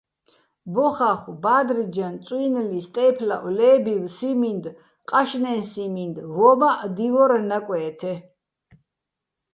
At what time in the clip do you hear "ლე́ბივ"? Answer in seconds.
3.57-4.03